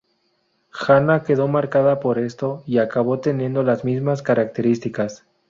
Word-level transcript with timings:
Hana 0.71 1.21
quedó 1.21 1.47
marcada 1.47 1.99
por 1.99 2.17
esto, 2.17 2.63
y 2.65 2.79
acabó 2.79 3.19
teniendo 3.19 3.61
las 3.61 3.85
mismas 3.85 4.23
características. 4.23 5.27